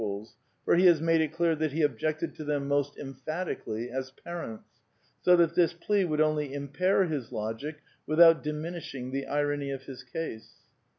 is, 0.19 0.35
for 0.65 0.77
he 0.77 0.87
has 0.87 0.99
made 0.99 1.21
it 1.21 1.31
clear 1.31 1.53
that 1.55 1.73
he 1.73 1.83
objected 1.83 2.33
to 2.33 2.43
them 2.43 2.67
most 2.67 2.97
emphatically 2.97 3.91
as 3.91 4.09
parents; 4.09 4.81
so 5.21 5.35
that 5.35 5.53
this 5.53 5.73
plea 5.73 6.03
would 6.03 6.19
only 6.19 6.55
impair 6.55 7.03
his 7.05 7.31
logic 7.31 7.75
without 8.07 8.41
diminishing 8.41 9.11
the 9.11 9.27
irony 9.27 9.69
of 9.69 9.83
his 9.83 10.01
case. 10.03 10.53